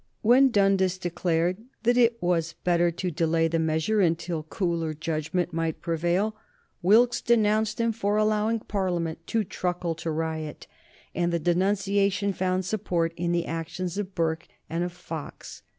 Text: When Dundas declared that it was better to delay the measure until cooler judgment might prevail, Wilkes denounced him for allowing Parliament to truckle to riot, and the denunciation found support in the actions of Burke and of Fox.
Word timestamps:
When 0.23 0.49
Dundas 0.49 0.97
declared 0.97 1.59
that 1.83 1.95
it 1.95 2.19
was 2.23 2.53
better 2.63 2.89
to 2.89 3.11
delay 3.11 3.47
the 3.47 3.59
measure 3.59 4.01
until 4.01 4.41
cooler 4.41 4.95
judgment 4.95 5.53
might 5.53 5.79
prevail, 5.79 6.35
Wilkes 6.81 7.21
denounced 7.21 7.79
him 7.79 7.91
for 7.91 8.17
allowing 8.17 8.61
Parliament 8.61 9.19
to 9.27 9.43
truckle 9.43 9.93
to 9.93 10.09
riot, 10.09 10.65
and 11.13 11.31
the 11.31 11.37
denunciation 11.37 12.33
found 12.33 12.65
support 12.65 13.13
in 13.15 13.31
the 13.31 13.45
actions 13.45 13.99
of 13.99 14.15
Burke 14.15 14.47
and 14.67 14.83
of 14.83 14.91
Fox. 14.91 15.61